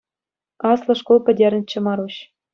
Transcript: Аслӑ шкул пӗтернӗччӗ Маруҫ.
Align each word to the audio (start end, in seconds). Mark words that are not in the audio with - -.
Аслӑ 0.71 0.93
шкул 1.03 1.17
пӗтернӗччӗ 1.29 1.79
Маруҫ. 1.91 2.15